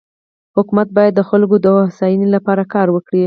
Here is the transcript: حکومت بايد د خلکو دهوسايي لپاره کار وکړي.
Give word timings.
حکومت 0.57 0.87
بايد 0.97 1.13
د 1.17 1.21
خلکو 1.29 1.55
دهوسايي 1.65 2.17
لپاره 2.35 2.63
کار 2.73 2.87
وکړي. 2.91 3.19